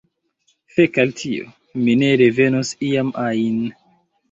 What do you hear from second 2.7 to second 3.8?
iam ajn!